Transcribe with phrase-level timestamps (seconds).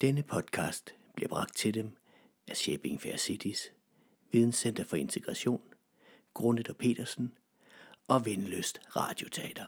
[0.00, 1.96] Denne podcast bliver bragt til dem
[2.48, 3.72] af Shaping Fair Cities,
[4.32, 5.74] Videnscenter for Integration,
[6.34, 7.38] Grundet og Petersen
[8.08, 9.66] og Vindløst Radioteater.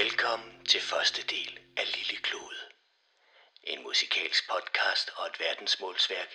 [0.00, 2.62] Velkommen til første del af Lille Klode.
[3.64, 6.30] En musikalsk podcast og et verdensmålsværk,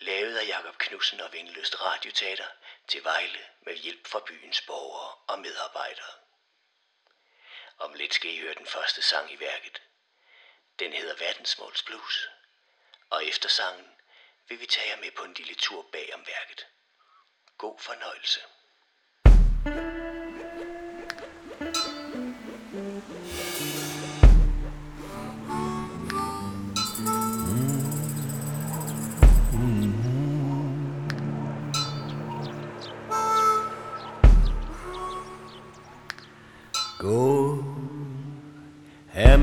[0.00, 2.50] lavet af Jakob Knudsen og Vindløst Radioteater
[2.88, 6.21] til Vejle med hjælp fra byens borgere og medarbejdere.
[7.78, 9.82] Om lidt skal I høre den første sang i værket.
[10.78, 12.28] Den hedder Verdensmåls Blues.
[13.10, 13.92] Og efter sangen
[14.48, 16.66] vil vi tage jer med på en lille tur bag om værket.
[17.58, 18.40] God fornøjelse.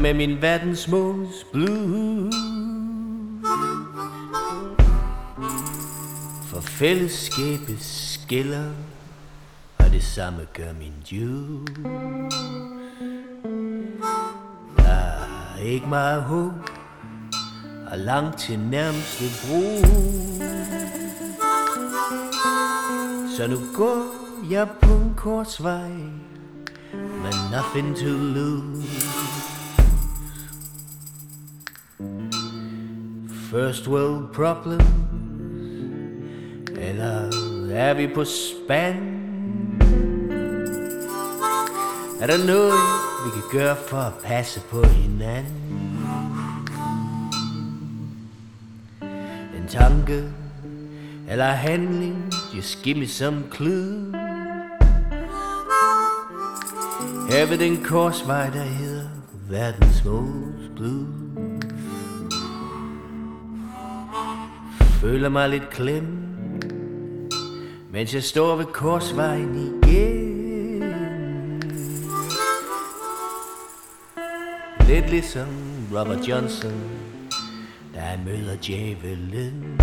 [0.09, 2.35] Med min verdensmåls blues
[6.45, 8.71] For fællesskabet skiller
[9.77, 11.83] Og det samme gør min juice
[14.77, 14.91] Der
[15.57, 16.69] er ikke meget håb
[17.91, 19.61] Og langt til nærmeste bro.
[23.37, 24.05] Så nu går
[24.51, 25.89] jeg på en korsvej
[26.93, 29.08] Med nothing to lose.
[33.51, 34.81] First world problem
[36.77, 37.31] Eller
[37.71, 38.95] er vi på spand?
[42.21, 42.73] Er der noget,
[43.25, 45.99] vi kan gøre for at passe på hinanden?
[49.57, 50.23] En tanke
[51.29, 54.11] eller handling, just give me some clue.
[57.29, 59.09] Her ved den korsvej, der hedder
[59.49, 61.28] verdens most blue.
[65.01, 66.29] Føler mig lidt klemt
[67.91, 70.83] mens jeg står ved korsvejen igen.
[74.87, 75.47] Lidt ligesom
[75.91, 76.73] Robert Johnson
[77.95, 79.79] Da han møder djævelen.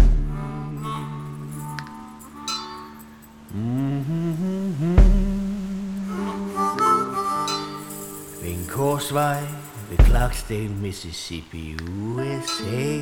[3.54, 4.97] Mm-hmm.
[8.43, 9.43] Ved en korsvej
[9.91, 13.00] ved Clarksdale, Mississippi, USA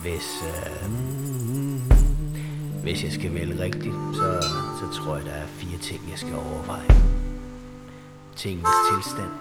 [0.00, 0.90] Hvis, øh,
[2.82, 4.42] hvis jeg skal vælge rigtigt, så,
[4.80, 6.88] så tror jeg, der er fire ting, jeg skal overveje.
[8.36, 9.32] Tingens tilstand,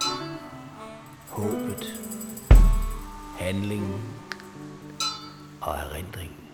[1.29, 1.99] håbet,
[3.39, 4.15] handlingen
[5.61, 6.49] og erindringen.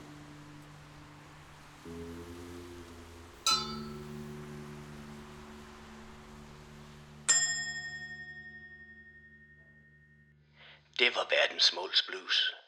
[10.99, 12.64] Det var verdens måls blues.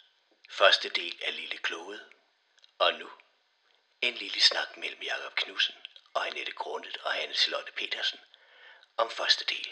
[0.62, 2.00] Første del af Lille Klode.
[2.80, 3.08] Og nu
[4.02, 5.76] en lille snak mellem Jakob Knudsen
[6.16, 8.20] og Annette Grundet og Anne Charlotte Petersen
[8.98, 9.68] om første del.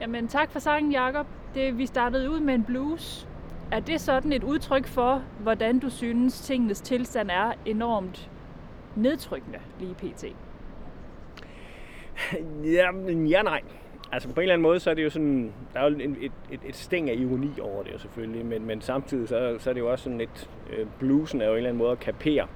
[0.00, 1.26] Jamen tak for sangen, Jakob.
[1.54, 3.26] Det, vi startede ud med en blues.
[3.72, 8.30] Er det sådan et udtryk for, hvordan du synes, tingenes tilstand er enormt
[8.96, 10.24] nedtrykkende lige pt?
[12.76, 13.62] Ja, men ja nej.
[14.12, 16.16] Altså på en eller anden måde, så er det jo sådan, der er jo en,
[16.20, 19.70] et, et, et sting af ironi over det jo selvfølgelig, men, men samtidig så, så
[19.70, 22.00] er det jo også sådan lidt, øh, bluesen er jo en eller anden måde at
[22.00, 22.46] kapere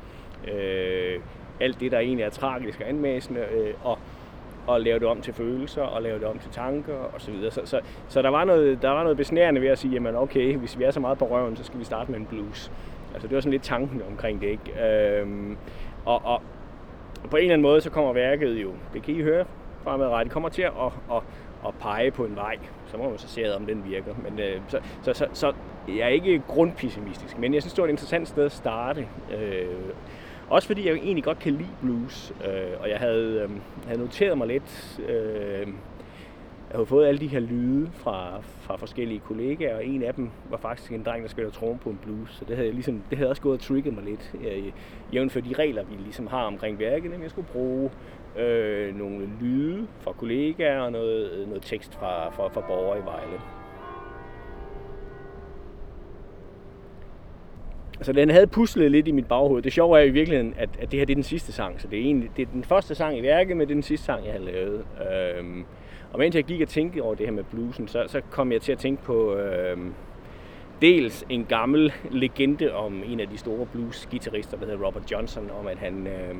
[0.52, 1.20] øh,
[1.60, 3.98] alt det, der egentlig er tragisk og anmæsende, øh, og,
[4.66, 7.50] og lave det om til følelser, og lave det om til tanker, og så videre.
[7.50, 10.56] Så, så, så der, var noget, der var noget besnærende ved at sige, jamen okay,
[10.56, 12.72] hvis vi er så meget på røven, så skal vi starte med en blues.
[13.14, 15.20] Altså det var sådan lidt tanken omkring det, ikke?
[15.20, 15.26] Øh,
[16.04, 16.42] og, og
[17.30, 19.44] på en eller anden måde, så kommer værket jo, det kan I høre
[19.84, 20.72] fremadrettet, kommer til at,
[21.12, 21.22] at,
[21.66, 22.58] at, pege på en vej.
[22.86, 24.14] Så må man så se, om den virker.
[24.22, 25.52] Men, øh, så, så, så, så
[25.88, 29.08] jeg er ikke grundpessimistisk, men jeg synes, det var et interessant sted at starte.
[29.38, 29.66] Øh,
[30.48, 33.50] også fordi jeg egentlig godt kan lide blues, øh, og jeg havde, øh,
[33.86, 35.00] havde noteret mig lidt...
[35.08, 35.68] Øh,
[36.72, 40.30] jeg havde fået alle de her lyde fra, fra forskellige kollegaer, og en af dem
[40.50, 42.30] var faktisk en dreng, der spiller tromme på en blues.
[42.30, 44.72] Så det havde, jeg ligesom, det havde også gået og trigget mig lidt, øh,
[45.14, 47.90] jævnt for de regler, vi ligesom har omkring værket, at jeg skulle bruge
[48.38, 49.61] øh, nogle lyde
[50.00, 53.40] fra kollegaer og noget, noget tekst fra, fra, fra borgere i Vejle.
[57.96, 59.62] Altså den havde puslet lidt i mit baghoved.
[59.62, 61.80] Det sjove er i virkeligheden, at, at det her det er den sidste sang.
[61.80, 63.82] Så det er, egentlig, det er den første sang i værket, men det er den
[63.82, 64.84] sidste sang, jeg har lavet.
[65.12, 65.64] Øhm,
[66.12, 68.60] og mens jeg gik og tænkte over det her med bluesen, så, så kom jeg
[68.60, 69.94] til at tænke på øhm,
[70.82, 75.66] dels en gammel legende om en af de store blues-gitarrister, der hedder Robert Johnson, om
[75.66, 76.34] at han, øh,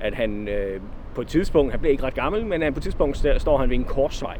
[0.00, 0.80] at han øh,
[1.14, 3.70] på et tidspunkt, han blev ikke ret gammel, men øh, på et tidspunkt står han
[3.70, 4.38] ved en korsvej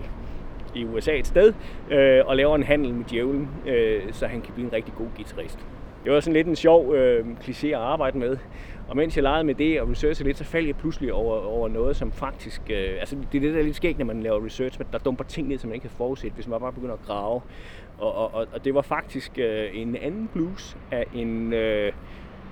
[0.75, 1.53] i USA et sted,
[1.91, 5.07] øh, og laver en handel med djævlen, øh, så han kan blive en rigtig god
[5.17, 5.59] guitarist.
[6.05, 8.37] Det var sådan lidt en sjov øh, kliché at arbejde med.
[8.89, 11.69] Og mens jeg legede med det og researchede lidt, så faldt jeg pludselig over, over
[11.69, 12.63] noget, som faktisk...
[12.71, 14.99] Øh, altså, det er det, der er lidt skægt, når man laver research, men der
[14.99, 17.41] dumper ting ned, som man ikke kan forudse, hvis man bare begynder at grave.
[17.99, 21.93] Og, og, og, og det var faktisk øh, en anden blues af en øh,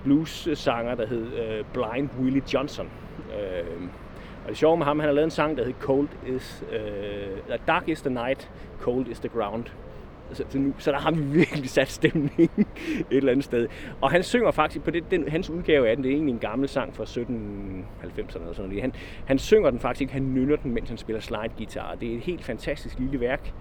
[0.04, 2.90] blues-sanger, der hed øh, Blind Willie Johnson.
[3.32, 3.88] Øh,
[4.44, 7.58] og det sjove med ham, han har lavet en sang, der hed Cold is, Øh,
[7.66, 8.50] Dark is the night,
[8.80, 9.64] Cold is the ground.
[10.32, 12.66] Så, så, nu, så der har vi virkelig sat stemning et
[13.10, 13.68] eller andet sted.
[14.00, 16.38] Og han synger faktisk, på det, den, hans udgave af den, det er egentlig en
[16.38, 18.80] gammel sang fra 1790'erne eller sådan noget.
[18.80, 18.92] Han,
[19.26, 21.94] han synger den faktisk, han nynner den, mens han spiller slide guitar.
[21.94, 23.52] Det er et helt fantastisk lille værk.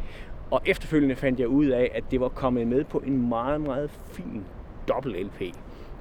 [0.52, 3.92] Og efterfølgende fandt jeg ud af, at det var kommet med på en meget, meget
[4.12, 4.44] fin
[4.88, 5.42] dobbelt LP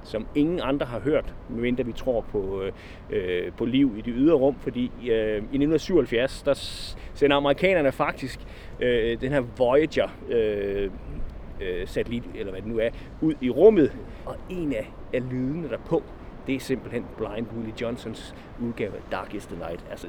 [0.05, 2.71] som ingen andre har hørt, medmindre vi tror på, øh,
[3.09, 6.53] øh på liv i det ydre rum, fordi øh, i 1977, der
[7.13, 8.39] sender amerikanerne faktisk
[8.79, 10.89] øh, den her Voyager øh,
[11.61, 12.89] øh, satellit, eller hvad det nu er,
[13.21, 13.91] ud i rummet,
[14.25, 16.03] og en af, af lydene derpå,
[16.47, 19.85] det er simpelthen Blind Willie Johnsons udgave af Darkest the Night.
[19.91, 20.07] Altså,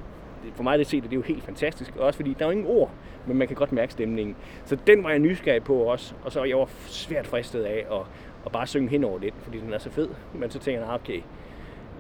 [0.54, 2.66] for mig det set, det er jo helt fantastisk, også fordi der er jo ingen
[2.66, 2.90] ord,
[3.26, 4.36] men man kan godt mærke stemningen.
[4.64, 8.00] Så den var jeg nysgerrig på også, og så var jeg svært fristet af at,
[8.46, 10.08] og bare synge hen over den, fordi den er så fed.
[10.34, 11.20] Men så tænker jeg, okay,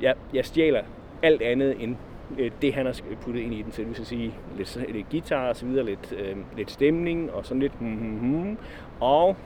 [0.00, 0.82] jeg, jeg stjæler
[1.22, 1.96] alt andet end
[2.38, 3.72] øh, det, han har puttet ind i den.
[3.72, 7.32] Så det vil sige lidt, øh, lidt guitar og så videre, lidt, øh, lidt stemning
[7.32, 8.58] og sådan lidt hmm, hmm, hmm.
[9.00, 9.36] Og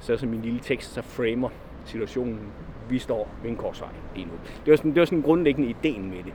[0.00, 1.48] så som min lille tekst, så framer
[1.84, 2.40] situationen,
[2.88, 4.32] vi står ved en korsvej lige nu.
[4.64, 6.34] Det var sådan, det var sådan grundlæggende ideen med det.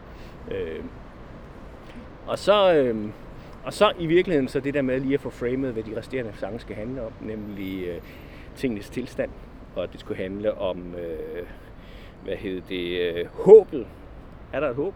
[0.56, 0.84] Øh,
[2.28, 3.10] og så, øh,
[3.64, 6.34] og så i virkeligheden så det der med lige at få framet, hvad de resterende
[6.36, 8.02] sange skal handle om, nemlig øh,
[8.56, 9.30] tingenes tilstand,
[9.76, 11.46] og at det skulle handle om, øh,
[12.24, 13.88] hvad hed det, øh, håbet.
[14.54, 14.94] Er der et håb?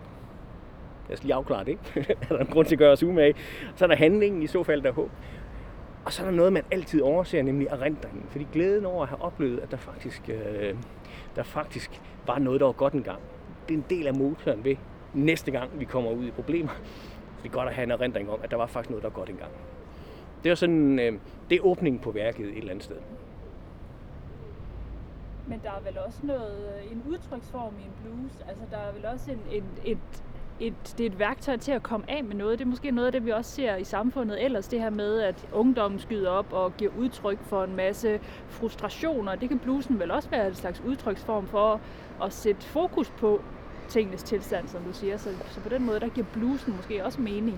[1.09, 1.83] Jeg skal lige afklare det, ikke?
[2.21, 3.35] er der en grund til at gøre os umage?
[3.75, 5.09] Så er der handlingen, i så fald der er håb.
[6.05, 8.25] Og så er der noget, man altid overser, nemlig erindringen.
[8.29, 10.75] Fordi glæden over at have oplevet, at der faktisk, øh,
[11.35, 13.19] der faktisk var noget, der var godt engang.
[13.67, 14.75] Det er en del af motoren ved
[15.13, 16.71] næste gang, vi kommer ud i problemer.
[17.43, 19.15] Det er godt at have en erindring om, at der var faktisk noget, der var
[19.15, 19.51] godt engang.
[20.43, 21.13] Det er sådan, øh,
[21.49, 22.97] det er åbningen på værket et eller andet sted.
[25.47, 28.31] Men der er vel også noget, øh, en udtryksform i en blues.
[28.47, 29.97] Altså der er vel også en, en, et,
[30.59, 32.59] et, det er et værktøj til at komme af med noget.
[32.59, 34.67] Det er måske noget af det, vi også ser i samfundet ellers.
[34.67, 39.35] Det her med, at ungdommen skyder op og giver udtryk for en masse frustrationer.
[39.35, 41.81] Det kan bluesen vel også være en slags udtryksform for
[42.23, 43.41] at sætte fokus på
[43.89, 45.17] tingenes tilstand, som du siger.
[45.17, 47.57] Så, så på den måde, der giver bluesen måske også mening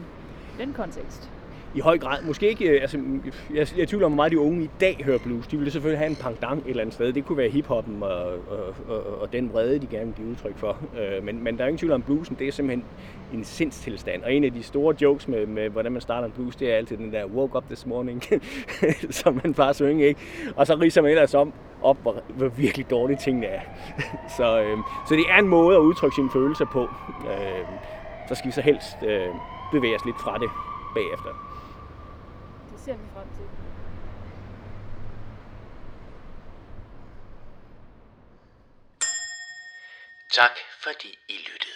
[0.57, 1.31] i den kontekst
[1.75, 2.23] i høj grad.
[2.23, 2.97] Måske ikke, øh, altså,
[3.53, 5.47] jeg, jeg tvivler om, hvor meget de unge i dag hører blues.
[5.47, 7.13] De ville selvfølgelig have en pangdang et eller andet sted.
[7.13, 10.57] Det kunne være hiphoppen og, og, og, og den vrede, de gerne vil give udtryk
[10.57, 10.77] for.
[10.99, 12.85] Øh, men, men der er ingen tvivl om, bluesen det er simpelthen
[13.33, 14.23] en sindstilstand.
[14.23, 16.75] Og en af de store jokes med, med hvordan man starter en blues, det er
[16.75, 18.23] altid den der woke up this morning,
[19.09, 20.19] som man bare synger, ikke?
[20.55, 23.61] Og så riser man ellers om, op, hvor, hvor virkelig dårlige tingene er.
[24.37, 24.77] så, øh,
[25.07, 26.81] så det er en måde at udtrykke sine følelser på.
[27.29, 27.65] Øh,
[28.29, 29.27] så skal vi så helst øh,
[29.71, 30.49] bevæge os lidt fra det
[30.95, 31.52] bagefter
[32.85, 33.47] ser vi frem til.
[40.33, 41.72] Tak fordi I lyttede.